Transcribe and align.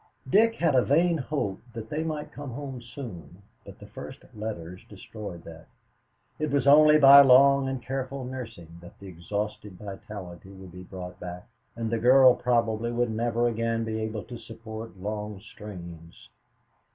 Dick 0.27 0.55
had 0.55 0.73
a 0.73 0.81
vain 0.81 1.19
hope 1.19 1.61
that 1.73 1.91
they 1.91 2.03
might 2.03 2.31
come 2.31 2.49
home 2.49 2.81
soon, 2.81 3.43
but 3.63 3.77
the 3.77 3.85
first 3.85 4.25
letters 4.33 4.81
destroyed 4.89 5.43
that. 5.43 5.67
It 6.39 6.49
was 6.49 6.65
only 6.65 6.97
by 6.97 7.21
long 7.21 7.67
and 7.69 7.83
careful 7.83 8.23
nursing 8.23 8.79
that 8.81 8.97
the 8.97 9.05
exhausted 9.05 9.73
vitality 9.73 10.49
would 10.49 10.71
be 10.71 10.81
brought 10.85 11.19
back, 11.19 11.47
and 11.75 11.91
the 11.91 11.99
girl 11.99 12.33
probably 12.33 12.91
would 12.91 13.11
never 13.11 13.47
again 13.47 13.83
be 13.83 13.99
able 14.01 14.23
to 14.23 14.39
support 14.39 14.97
long 14.97 15.39
strains. 15.39 16.31